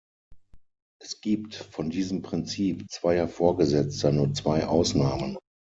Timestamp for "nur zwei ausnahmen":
4.11-5.37